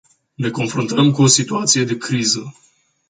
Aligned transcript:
Ne 0.39 0.49
confruntăm 0.49 1.11
cu 1.11 1.21
o 1.21 1.25
situație 1.27 1.83
de 1.83 1.97
criză. 1.97 2.53